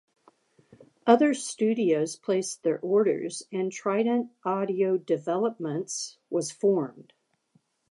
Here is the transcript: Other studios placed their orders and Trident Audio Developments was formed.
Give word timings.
Other 1.05 1.35
studios 1.35 2.15
placed 2.15 2.63
their 2.63 2.79
orders 2.79 3.43
and 3.51 3.71
Trident 3.71 4.31
Audio 4.43 4.97
Developments 4.97 6.17
was 6.31 6.49
formed. 6.49 7.13